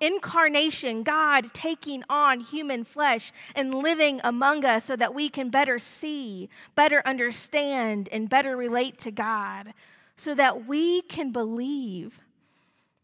incarnation, 0.00 1.02
God 1.02 1.52
taking 1.54 2.04
on 2.08 2.40
human 2.40 2.84
flesh 2.84 3.32
and 3.54 3.74
living 3.74 4.20
among 4.22 4.64
us 4.64 4.84
so 4.84 4.96
that 4.96 5.14
we 5.14 5.28
can 5.28 5.48
better 5.48 5.78
see, 5.78 6.48
better 6.74 7.02
understand, 7.06 8.08
and 8.12 8.28
better 8.28 8.56
relate 8.56 8.98
to 8.98 9.10
God, 9.10 9.72
so 10.16 10.34
that 10.34 10.66
we 10.66 11.02
can 11.02 11.32
believe, 11.32 12.20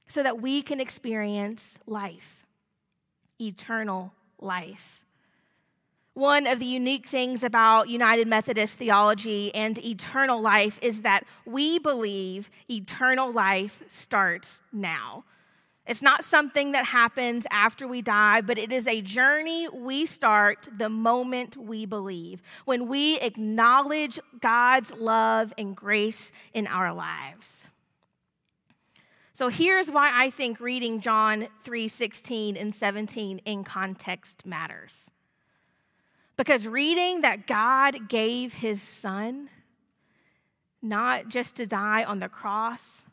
so 0.06 0.22
that 0.22 0.40
we 0.40 0.62
can 0.62 0.80
experience 0.80 1.78
life, 1.86 2.44
eternal 3.40 4.12
life. 4.38 5.04
One 6.14 6.48
of 6.48 6.58
the 6.58 6.66
unique 6.66 7.06
things 7.06 7.44
about 7.44 7.88
United 7.88 8.26
Methodist 8.26 8.76
theology 8.76 9.54
and 9.54 9.78
eternal 9.78 10.40
life 10.40 10.78
is 10.82 11.02
that 11.02 11.24
we 11.46 11.78
believe 11.78 12.50
eternal 12.68 13.30
life 13.30 13.84
starts 13.86 14.60
now. 14.72 15.24
It's 15.88 16.02
not 16.02 16.22
something 16.22 16.72
that 16.72 16.84
happens 16.84 17.46
after 17.50 17.88
we 17.88 18.02
die, 18.02 18.42
but 18.42 18.58
it 18.58 18.70
is 18.70 18.86
a 18.86 19.00
journey 19.00 19.70
we 19.70 20.04
start 20.04 20.68
the 20.76 20.90
moment 20.90 21.56
we 21.56 21.86
believe, 21.86 22.42
when 22.66 22.88
we 22.88 23.18
acknowledge 23.20 24.20
God's 24.38 24.92
love 24.92 25.54
and 25.56 25.74
grace 25.74 26.30
in 26.52 26.66
our 26.66 26.92
lives. 26.92 27.68
So 29.32 29.48
here's 29.48 29.90
why 29.90 30.12
I 30.12 30.28
think 30.28 30.60
reading 30.60 31.00
John 31.00 31.48
3 31.62 31.88
16 31.88 32.58
and 32.58 32.74
17 32.74 33.38
in 33.46 33.64
context 33.64 34.44
matters. 34.44 35.10
Because 36.36 36.66
reading 36.66 37.22
that 37.22 37.46
God 37.46 38.10
gave 38.10 38.52
his 38.52 38.82
son, 38.82 39.48
not 40.82 41.28
just 41.28 41.56
to 41.56 41.66
die 41.66 42.04
on 42.04 42.20
the 42.20 42.28
cross, 42.28 43.06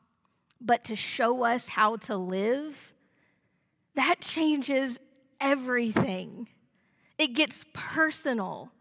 but 0.65 0.83
to 0.85 0.95
show 0.95 1.43
us 1.43 1.69
how 1.69 1.95
to 1.97 2.17
live, 2.17 2.93
that 3.93 4.19
changes 4.19 4.99
everything. 5.39 6.47
It 7.17 7.33
gets 7.33 7.65
personal. 7.71 8.71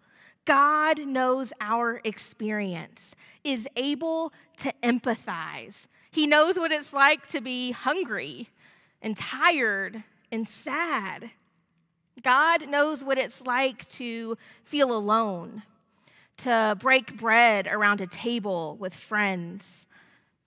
God 0.47 1.07
knows 1.07 1.53
our 1.61 2.01
experience, 2.05 3.15
is 3.45 3.69
able 3.77 4.33
to 4.59 4.73
empathize. 4.83 5.87
He 6.11 6.27
knows 6.27 6.59
what 6.59 6.73
it's 6.73 6.93
like 6.93 7.27
to 7.29 7.41
be 7.41 7.73
hungry 7.73 8.49
and 9.03 9.17
tired 9.17 10.03
and 10.33 10.49
sad. 10.49 11.31
God 12.23 12.69
knows 12.69 13.05
what 13.05 13.19
it's 13.19 13.47
like 13.47 13.89
to 13.91 14.39
feel 14.63 14.97
alone, 14.97 15.63
to 16.39 16.77
break 16.81 17.17
bread 17.17 17.67
around 17.67 18.01
a 18.01 18.07
table 18.07 18.77
with 18.77 18.95
friends, 18.95 19.87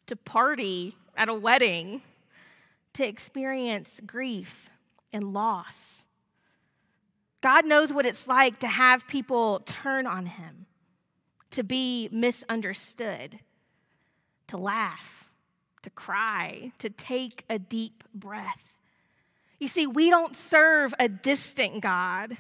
to 0.08 0.15
party 0.15 0.95
at 1.17 1.27
a 1.27 1.34
wedding 1.34 2.01
to 2.93 3.06
experience 3.06 3.99
grief 4.06 4.69
and 5.12 5.34
loss. 5.34 6.06
God 7.41 7.65
knows 7.65 7.91
what 7.91 8.06
it's 8.06 8.27
like 8.27 8.60
to 8.60 8.67
have 8.67 9.08
people 9.08 9.60
turn 9.65 10.08
on 10.08 10.25
him, 10.25 10.65
to 11.51 11.63
be 11.63 12.10
misunderstood, 12.12 13.39
to 14.47 14.58
laugh, 14.58 15.32
to 15.82 15.89
cry, 15.89 16.71
to 16.80 16.89
take 16.89 17.45
a 17.49 17.60
deep 17.60 18.03
breath. 18.13 18.80
You 19.60 19.67
see, 19.67 19.88
we 19.88 20.10
don't 20.10 20.36
serve 20.36 20.93
a 20.99 21.10
distant 21.10 21.82
God. 21.82 22.38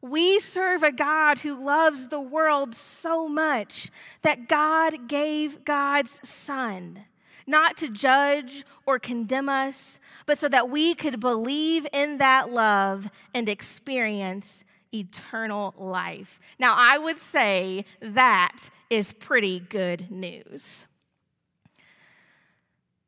We 0.00 0.38
serve 0.38 0.82
a 0.82 0.92
God 0.92 1.38
who 1.40 1.62
loves 1.62 2.08
the 2.08 2.20
world 2.20 2.74
so 2.74 3.28
much 3.28 3.90
that 4.22 4.48
God 4.48 5.08
gave 5.08 5.64
God's 5.64 6.20
Son 6.28 7.04
not 7.48 7.76
to 7.78 7.88
judge 7.88 8.64
or 8.86 8.98
condemn 8.98 9.48
us, 9.48 9.98
but 10.26 10.38
so 10.38 10.48
that 10.48 10.68
we 10.68 10.94
could 10.94 11.18
believe 11.18 11.86
in 11.92 12.18
that 12.18 12.52
love 12.52 13.10
and 13.34 13.48
experience 13.48 14.64
eternal 14.92 15.74
life. 15.76 16.38
Now, 16.58 16.74
I 16.76 16.98
would 16.98 17.18
say 17.18 17.84
that 18.00 18.70
is 18.90 19.14
pretty 19.14 19.60
good 19.60 20.10
news. 20.10 20.86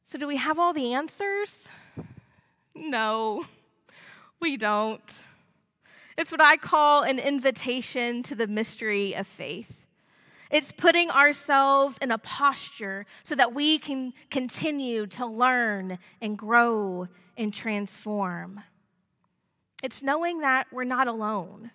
So, 0.04 0.18
do 0.18 0.26
we 0.26 0.38
have 0.38 0.58
all 0.58 0.72
the 0.72 0.94
answers? 0.94 1.68
No, 2.74 3.44
we 4.40 4.56
don't. 4.56 5.24
It's 6.16 6.32
what 6.32 6.40
I 6.40 6.56
call 6.56 7.02
an 7.02 7.18
invitation 7.18 8.22
to 8.24 8.34
the 8.34 8.46
mystery 8.46 9.14
of 9.14 9.26
faith. 9.26 9.86
It's 10.50 10.72
putting 10.72 11.10
ourselves 11.10 11.96
in 11.98 12.10
a 12.10 12.18
posture 12.18 13.06
so 13.22 13.34
that 13.36 13.54
we 13.54 13.78
can 13.78 14.12
continue 14.30 15.06
to 15.08 15.26
learn 15.26 15.98
and 16.20 16.36
grow 16.36 17.06
and 17.36 17.54
transform. 17.54 18.62
It's 19.82 20.02
knowing 20.02 20.40
that 20.40 20.66
we're 20.72 20.84
not 20.84 21.06
alone 21.06 21.70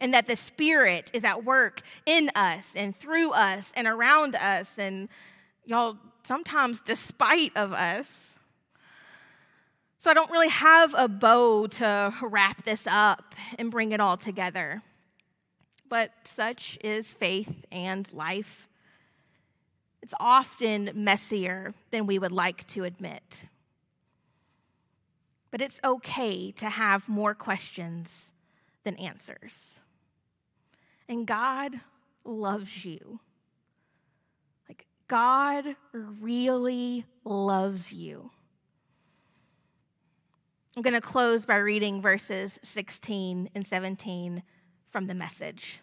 and 0.00 0.14
that 0.14 0.28
the 0.28 0.36
Spirit 0.36 1.10
is 1.12 1.24
at 1.24 1.44
work 1.44 1.82
in 2.06 2.30
us 2.34 2.74
and 2.76 2.94
through 2.94 3.32
us 3.32 3.72
and 3.76 3.86
around 3.86 4.36
us 4.36 4.78
and 4.78 5.08
y'all 5.64 5.98
sometimes 6.22 6.80
despite 6.80 7.56
of 7.56 7.72
us. 7.72 8.38
So 9.98 10.10
I 10.10 10.14
don't 10.14 10.30
really 10.30 10.48
have 10.48 10.94
a 10.96 11.08
bow 11.08 11.66
to 11.66 12.14
wrap 12.22 12.64
this 12.64 12.86
up 12.86 13.34
and 13.58 13.70
bring 13.70 13.92
it 13.92 14.00
all 14.00 14.16
together 14.16 14.82
but 15.90 16.12
such 16.24 16.78
is 16.82 17.12
faith 17.12 17.66
and 17.70 18.10
life. 18.14 18.68
It's 20.00 20.14
often 20.18 20.90
messier 20.94 21.74
than 21.90 22.06
we 22.06 22.18
would 22.18 22.32
like 22.32 22.66
to 22.68 22.84
admit. 22.84 23.44
But 25.50 25.60
it's 25.60 25.80
okay 25.84 26.52
to 26.52 26.70
have 26.70 27.08
more 27.08 27.34
questions 27.34 28.32
than 28.84 28.94
answers. 28.96 29.80
And 31.08 31.26
God 31.26 31.80
loves 32.24 32.84
you. 32.84 33.18
Like, 34.68 34.86
God 35.08 35.74
really 35.92 37.04
loves 37.24 37.92
you. 37.92 38.30
I'm 40.76 40.82
going 40.82 40.94
to 40.94 41.00
close 41.00 41.44
by 41.44 41.56
reading 41.56 42.00
verses 42.00 42.60
16 42.62 43.48
and 43.56 43.66
17 43.66 44.44
from 44.90 45.06
the 45.06 45.14
message. 45.14 45.80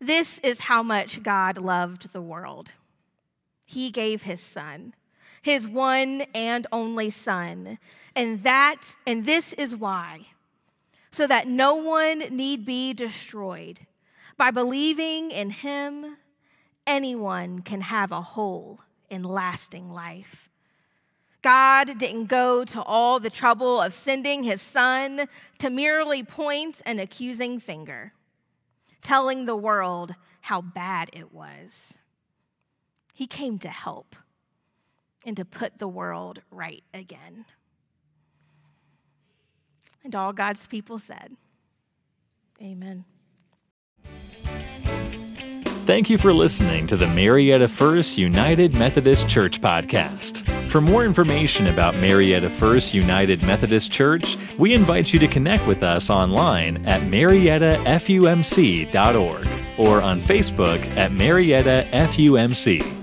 This 0.00 0.38
is 0.40 0.62
how 0.62 0.82
much 0.82 1.22
God 1.22 1.58
loved 1.58 2.12
the 2.12 2.22
world. 2.22 2.72
He 3.64 3.90
gave 3.90 4.22
his 4.22 4.40
son, 4.40 4.94
his 5.42 5.68
one 5.68 6.22
and 6.34 6.66
only 6.72 7.10
son. 7.10 7.78
And 8.16 8.42
that 8.42 8.96
and 9.06 9.24
this 9.24 9.52
is 9.52 9.76
why 9.76 10.28
so 11.10 11.26
that 11.26 11.48
no 11.48 11.74
one 11.74 12.20
need 12.30 12.64
be 12.64 12.92
destroyed. 12.92 13.80
By 14.36 14.50
believing 14.50 15.30
in 15.30 15.50
him, 15.50 16.16
anyone 16.86 17.60
can 17.60 17.80
have 17.80 18.12
a 18.12 18.20
whole 18.20 18.80
and 19.10 19.26
lasting 19.26 19.90
life. 19.90 20.50
God 21.48 21.96
didn't 21.96 22.26
go 22.26 22.62
to 22.62 22.82
all 22.82 23.18
the 23.18 23.30
trouble 23.30 23.80
of 23.80 23.94
sending 23.94 24.44
his 24.44 24.60
son 24.60 25.26
to 25.56 25.70
merely 25.70 26.22
point 26.22 26.82
an 26.84 26.98
accusing 26.98 27.58
finger, 27.58 28.12
telling 29.00 29.46
the 29.46 29.56
world 29.56 30.14
how 30.42 30.60
bad 30.60 31.08
it 31.14 31.32
was. 31.32 31.96
He 33.14 33.26
came 33.26 33.58
to 33.60 33.70
help 33.70 34.14
and 35.24 35.38
to 35.38 35.46
put 35.46 35.78
the 35.78 35.88
world 35.88 36.42
right 36.50 36.84
again. 36.92 37.46
And 40.04 40.14
all 40.14 40.34
God's 40.34 40.66
people 40.66 40.98
said, 40.98 41.34
Amen. 42.60 43.06
Thank 45.86 46.10
you 46.10 46.18
for 46.18 46.34
listening 46.34 46.86
to 46.88 46.98
the 46.98 47.06
Marietta 47.06 47.68
First 47.68 48.18
United 48.18 48.74
Methodist 48.74 49.30
Church 49.30 49.62
podcast. 49.62 50.57
For 50.68 50.80
more 50.82 51.04
information 51.04 51.68
about 51.68 51.94
Marietta 51.96 52.50
First 52.50 52.92
United 52.92 53.42
Methodist 53.42 53.90
Church, 53.90 54.36
we 54.58 54.74
invite 54.74 55.14
you 55.14 55.18
to 55.18 55.26
connect 55.26 55.66
with 55.66 55.82
us 55.82 56.10
online 56.10 56.86
at 56.86 57.00
mariettafumc.org 57.02 59.48
or 59.78 60.02
on 60.02 60.20
Facebook 60.20 60.96
at 60.96 61.12
Marietta 61.12 61.86
FUMC. 61.92 62.97